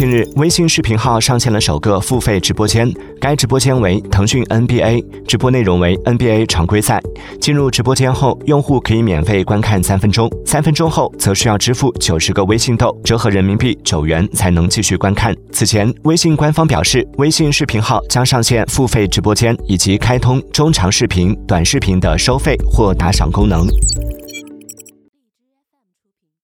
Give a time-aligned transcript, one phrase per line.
[0.00, 2.90] 近日微信视频号上线了首个付费直播间
[3.20, 6.98] 该直播间为腾讯 nba 直播内容为 nba 常规赛。
[7.38, 15.36] 进入直播间后用户可以免费观看三分钟三分钟后则需要支付九十个微信豆折合人民币九元才能继续观看。
[15.52, 23.66] 此前微信官方表示微信视频号将上线付费直播间以及开通中长视频短视频的收费或打赏功能。